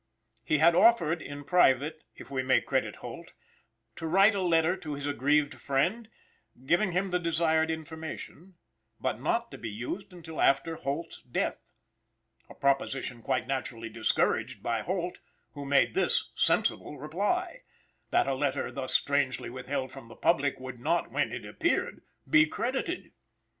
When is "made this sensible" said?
15.65-16.97